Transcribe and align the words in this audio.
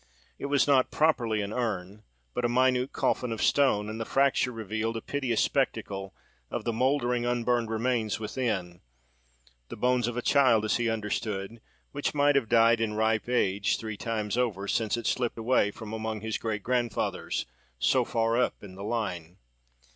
It 0.39 0.47
was 0.47 0.65
not 0.65 0.89
properly 0.89 1.43
an 1.43 1.53
urn, 1.53 2.01
but 2.33 2.43
a 2.43 2.49
minute 2.49 2.91
coffin 2.91 3.31
of 3.31 3.39
stone, 3.39 3.87
and 3.87 4.01
the 4.01 4.03
fracture 4.03 4.49
had 4.49 4.55
revealed 4.57 4.97
a 4.97 5.01
piteous 5.03 5.41
spectacle 5.43 6.15
of 6.49 6.63
the 6.63 6.73
mouldering, 6.73 7.23
unburned 7.27 7.69
remains 7.69 8.19
within; 8.19 8.81
the 9.69 9.75
bones 9.75 10.07
of 10.07 10.17
a 10.17 10.23
child, 10.23 10.65
as 10.65 10.77
he 10.77 10.89
understood, 10.89 11.61
which 11.91 12.15
might 12.15 12.35
have 12.35 12.49
died, 12.49 12.81
in 12.81 12.95
ripe 12.95 13.29
age, 13.29 13.77
three 13.77 13.95
times 13.95 14.39
over, 14.39 14.67
since 14.67 14.97
it 14.97 15.05
slipped 15.05 15.37
away 15.37 15.69
from 15.69 15.93
among 15.93 16.21
his 16.21 16.39
great 16.39 16.63
grandfathers, 16.63 17.45
so 17.77 18.03
far 18.03 18.41
up 18.41 18.63
in 18.63 18.73
the 18.73 18.83
line. 18.83 19.37